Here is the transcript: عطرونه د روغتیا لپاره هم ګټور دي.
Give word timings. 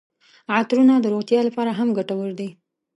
عطرونه 0.55 0.93
د 0.99 1.05
روغتیا 1.13 1.39
لپاره 1.47 1.71
هم 1.79 1.87
ګټور 1.97 2.29
دي. 2.39 2.49